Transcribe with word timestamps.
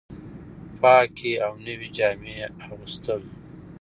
پاکې 0.81 1.31
او 1.45 1.53
نوې 1.67 1.89
جامې 1.97 2.33
اغوستل 2.67 3.21